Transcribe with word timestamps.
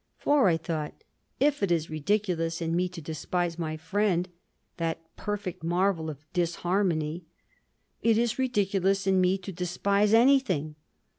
"For," 0.17 0.47
I 0.49 0.57
thought, 0.57 0.95
"if 1.39 1.61
it 1.61 1.71
is 1.71 1.91
ridiculous 1.91 2.59
in 2.59 2.75
me 2.75 2.89
to 2.89 3.01
despise 3.03 3.59
my 3.59 3.77
friend 3.77 4.27
—that 4.77 4.99
perfect 5.15 5.63
marvel 5.63 6.09
of 6.09 6.25
disharmony—it 6.33 8.17
is 8.17 8.39
ridiculous 8.39 9.05
in 9.05 9.21
me 9.21 9.37
to 9.37 9.51
despise 9.51 10.15
anything. 10.15 10.73